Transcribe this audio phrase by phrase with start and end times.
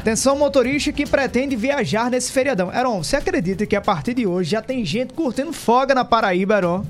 [0.00, 2.72] Atenção, motorista que pretende viajar nesse feriadão.
[2.74, 6.56] Heron, você acredita que a partir de hoje já tem gente curtindo folga na Paraíba,
[6.56, 6.84] Heron?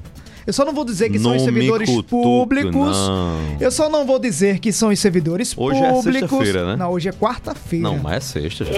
[0.47, 2.73] Eu só não vou dizer que são os Não servidores públicos.
[2.97, 3.57] não.
[3.61, 6.21] Eu só não vou dizer que são os servidores Hoje é públicos.
[6.31, 6.77] sexta-feira, né?
[6.77, 7.83] Não, hoje é quarta-feira.
[7.83, 8.73] Não, mas é sexta já.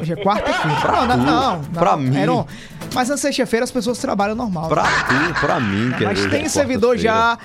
[0.00, 0.92] Hoje é quarta-feira.
[0.92, 1.64] Não, não, não, não.
[1.72, 2.16] Pra mim.
[2.16, 2.44] Heron,
[2.92, 4.68] mas na sexta-feira as pessoas trabalham normal.
[4.68, 7.38] Pra tu, pra mim, que é Mas hoje tem é servidor já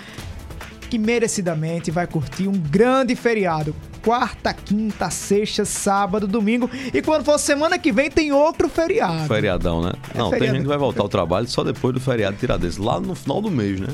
[0.91, 3.73] que merecidamente vai curtir um grande feriado.
[4.03, 6.69] Quarta, quinta, sexta, sábado, domingo.
[6.93, 9.25] E quando for semana que vem, tem outro feriado.
[9.25, 9.93] Feriadão, né?
[10.13, 10.57] Não, tem feriado.
[10.57, 13.49] gente que vai voltar ao trabalho só depois do feriado Tiradentes, lá no final do
[13.49, 13.87] mês, né?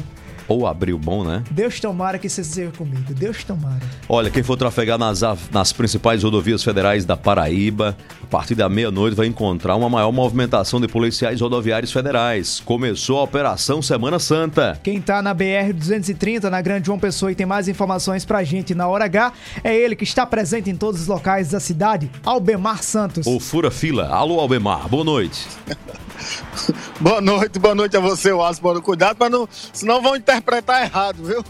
[0.48, 1.44] Ou abril bom, né?
[1.52, 3.14] Deus tomara que você seja comigo.
[3.14, 3.82] Deus tomara.
[4.08, 9.16] Olha, quem for trafegar nas, nas principais rodovias federais da Paraíba, a partir da meia-noite
[9.16, 12.62] vai encontrar uma maior movimentação de policiais rodoviários federais.
[12.64, 14.80] Começou a Operação Semana Santa.
[14.84, 18.88] Quem tá na BR-230, na Grande João Pessoa, e tem mais informações pra gente na
[18.88, 19.34] hora H,
[19.64, 23.28] é ele que está presente em todos os locais da cidade, Albemar Santos.
[23.28, 24.08] O Fura Fila.
[24.08, 24.88] Alô, Albemar.
[24.88, 25.46] Boa noite.
[27.00, 28.62] Boa noite, boa noite a você, Wallace.
[28.62, 28.82] Boa.
[28.82, 31.44] Cuidado, para não, senão vão interpretar errado, viu?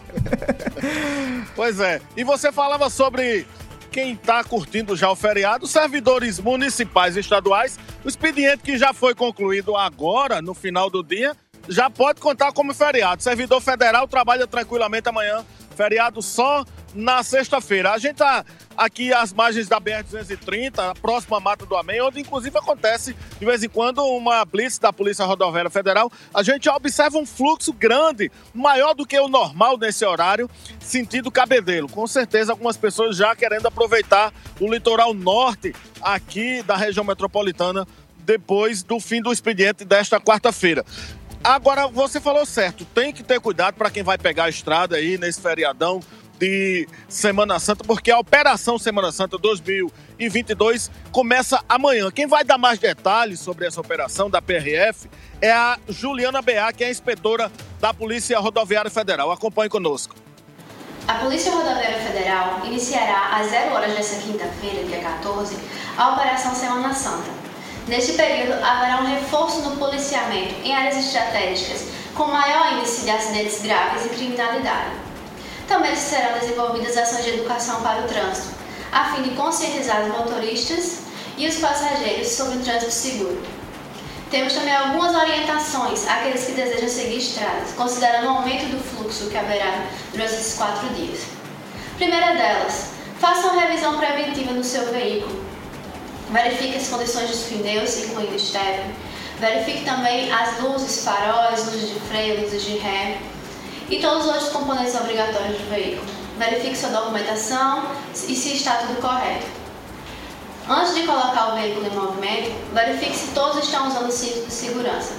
[1.55, 2.01] pois é.
[2.15, 3.47] E você falava sobre
[3.91, 7.79] quem está curtindo já o feriado, servidores municipais e estaduais.
[8.03, 11.35] O expediente que já foi concluído agora, no final do dia,
[11.67, 13.23] já pode contar como feriado.
[13.23, 17.91] Servidor federal trabalha tranquilamente amanhã, feriado só na sexta-feira.
[17.91, 22.57] A gente tá aqui às margens da BR-230, próxima à Mata do Amém, onde inclusive
[22.57, 26.11] acontece de vez em quando uma blitz da Polícia Rodoviária Federal.
[26.33, 30.49] A gente observa um fluxo grande, maior do que o normal nesse horário,
[30.80, 31.89] sentido Cabedelo.
[31.89, 37.88] Com certeza algumas pessoas já querendo aproveitar o litoral norte aqui da região metropolitana
[38.19, 40.85] depois do fim do expediente desta quarta-feira.
[41.43, 45.17] Agora, você falou certo, tem que ter cuidado para quem vai pegar a estrada aí
[45.17, 46.02] nesse feriadão
[46.39, 52.11] de Semana Santa, porque a Operação Semana Santa 2022 começa amanhã.
[52.11, 55.09] Quem vai dar mais detalhes sobre essa operação da PRF
[55.41, 59.31] é a Juliana Beá, que é a inspetora da Polícia Rodoviária Federal.
[59.31, 60.15] Acompanhe conosco.
[61.08, 65.58] A Polícia Rodoviária Federal iniciará às 0 horas desta quinta-feira, dia 14,
[65.98, 67.30] a Operação Semana Santa.
[67.87, 73.61] Neste período, haverá um reforço no policiamento em áreas estratégicas com maior índice de acidentes
[73.61, 75.06] graves e criminalidade.
[75.67, 78.55] Também serão desenvolvidas ações de educação para o trânsito,
[78.92, 81.00] a fim de conscientizar os motoristas
[81.38, 83.42] e os passageiros sobre o trânsito seguro.
[84.32, 89.38] Temos também algumas orientações àqueles que desejam seguir estradas, considerando o aumento do fluxo que
[89.38, 91.20] haverá durante esses quatro dias.
[91.98, 95.44] Primeira delas, faça uma revisão preventiva no seu veículo.
[96.30, 98.89] Verifique as condições dos pneus, incluindo estepe.
[99.39, 103.17] Verifique também as luzes, faróis, luzes de freio, luzes de ré
[103.89, 106.05] e todos os outros componentes obrigatórios do veículo.
[106.37, 107.83] Verifique sua documentação
[108.14, 109.45] e se está tudo correto.
[110.70, 114.52] Antes de colocar o veículo em movimento, verifique se todos estão usando o cinto de
[114.52, 115.14] segurança.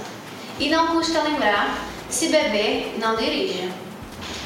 [0.59, 3.69] E não custa lembrar, se beber, não dirija.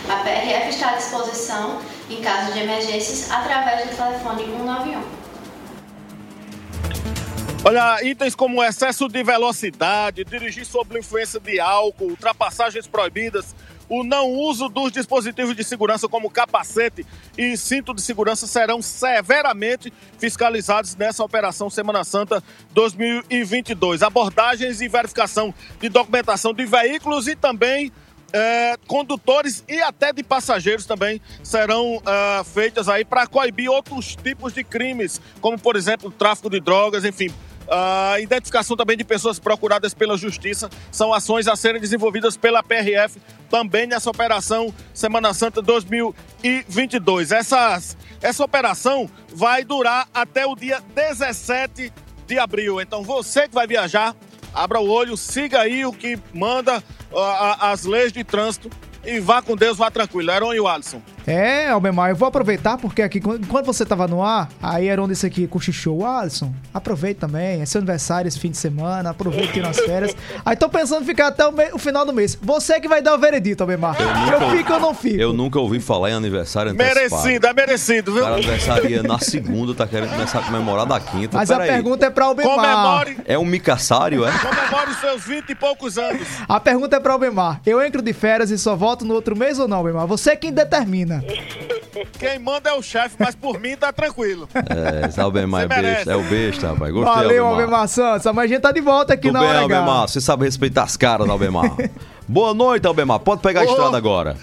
[0.09, 1.79] A PRF está à disposição
[2.09, 5.23] em caso de emergências através do telefone 191.
[7.65, 13.55] Olha, itens como excesso de velocidade, dirigir sob influência de álcool, ultrapassagens proibidas,
[13.93, 17.05] o não uso dos dispositivos de segurança como capacete
[17.37, 24.01] e cinto de segurança serão severamente fiscalizados nessa Operação Semana Santa 2022.
[24.01, 27.91] Abordagens e verificação de documentação de veículos e também
[28.33, 34.53] eh, condutores e até de passageiros também serão ah, feitas aí para coibir outros tipos
[34.53, 37.31] de crimes, como por exemplo tráfico de drogas, enfim.
[37.69, 43.19] A identificação também de pessoas procuradas pela Justiça são ações a serem desenvolvidas pela PRF
[43.49, 47.31] também nessa operação Semana Santa 2022.
[47.31, 51.91] Essas, essa operação vai durar até o dia 17
[52.27, 52.81] de abril.
[52.81, 54.15] Então você que vai viajar,
[54.53, 56.83] abra o olho, siga aí o que manda
[57.15, 58.69] ah, a- as leis de trânsito
[59.05, 60.31] e vá com Deus, vá tranquilo.
[60.31, 61.01] Heron e o Alisson.
[61.25, 65.01] É, Albemar, eu vou aproveitar porque aqui, quando enquanto você tava no ar, aí era
[65.01, 66.05] onde esse aqui cochichou.
[66.05, 70.15] Alisson, aproveita também, é seu aniversário esse fim de semana, aproveita tirar as férias.
[70.45, 72.37] Aí tô pensando em ficar até o, me- o final do mês.
[72.41, 73.95] Você que vai dar o veredito, Albemar.
[73.99, 75.15] Eu, nunca- fico ou não fico?
[75.21, 76.99] Eu nunca ouvi falar em aniversário antecipado.
[77.23, 78.23] Merecido, é merecido, O viu?
[78.23, 81.37] cara aniversaria na segunda, tá querendo começar a comemorar da quinta.
[81.37, 82.55] Mas a Peraí, pergunta é pra Albemar.
[82.55, 84.31] Comemore, É um micassário, é?
[84.31, 86.27] comemore os seus 20 e poucos anos.
[86.49, 87.61] A pergunta é pra Albemar.
[87.65, 90.05] Eu entro de férias e só volto no outro mês ou não, Albemar?
[90.07, 91.12] Você quem determina.
[92.19, 94.47] Quem manda é o chefe, mas por mim tá tranquilo.
[94.53, 96.11] É, esse Albemar é besta.
[96.11, 96.93] É o besta, rapaz.
[96.93, 97.63] Gostei, Valeu, Albemar.
[97.63, 98.27] Albemar Santos.
[98.27, 99.59] Amanhã a gente tá de volta aqui Tudo na bem, hora.
[99.61, 100.07] Albemar.
[100.07, 101.75] Você sabe respeitar as caras, Albemar.
[102.27, 103.19] Boa noite, Albemar.
[103.19, 104.37] Pode pegar a estrada agora.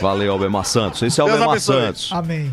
[0.00, 1.02] Valeu, Albemar Santos.
[1.02, 1.58] Esse é Albemar.
[1.60, 2.10] Santos.
[2.12, 2.52] Amém.